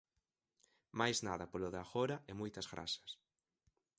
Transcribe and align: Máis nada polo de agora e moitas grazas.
Máis 0.99 1.17
nada 1.27 1.45
polo 1.51 1.69
de 1.73 1.79
agora 1.85 2.15
e 2.29 2.31
moitas 2.39 2.67
grazas. 2.73 3.09